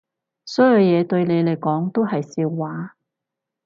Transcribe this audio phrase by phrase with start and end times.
[0.45, 2.95] 所有嘢對你嚟講都係笑話